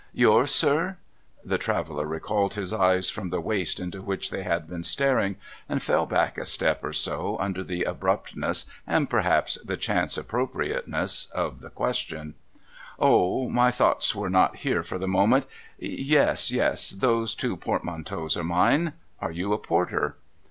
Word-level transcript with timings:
'^ 0.01 0.03
Yours, 0.13 0.49
sir?' 0.49 0.97
The 1.51 1.59
traveller 1.59 2.07
recalled 2.07 2.55
his 2.55 2.73
eyes 2.73 3.11
from 3.11 3.29
the 3.29 3.39
waste 3.39 3.79
into 3.79 4.01
which 4.01 4.31
they 4.31 4.41
had 4.41 4.67
been 4.67 4.83
staring, 4.83 5.35
and 5.69 5.79
fell 5.79 6.07
back 6.07 6.39
a 6.39 6.45
step 6.47 6.83
or 6.83 6.91
so 6.91 7.37
under 7.39 7.63
the 7.63 7.83
abruptness, 7.83 8.65
and 8.87 9.07
perhaps 9.11 9.59
the 9.63 9.77
chance 9.77 10.17
appropriateness, 10.17 11.27
of 11.35 11.61
the 11.61 11.69
question.' 11.69 12.33
Oh! 12.99 13.47
My 13.51 13.69
thoughts 13.69 14.15
were 14.15 14.27
not 14.31 14.55
here 14.65 14.81
for 14.81 14.97
the 14.97 15.07
moment. 15.07 15.45
Yes. 15.77 16.49
Yes. 16.49 16.89
Those 16.89 17.35
two 17.35 17.55
portmanteaus 17.55 18.35
are 18.35 18.43
mine. 18.43 18.93
Are 19.19 19.29
you 19.29 19.53
a 19.53 19.59
Porter 19.59 20.17